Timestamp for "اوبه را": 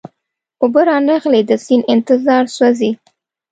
0.61-0.97